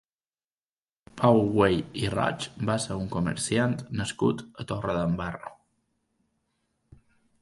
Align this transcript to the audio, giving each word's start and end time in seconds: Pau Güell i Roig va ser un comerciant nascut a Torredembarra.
Pau 1.21 1.41
Güell 1.57 1.99
i 2.05 2.07
Roig 2.13 2.47
va 2.71 2.77
ser 2.85 2.97
un 3.01 3.05
comerciant 3.17 3.77
nascut 4.01 4.43
a 4.65 4.69
Torredembarra. 4.73 5.53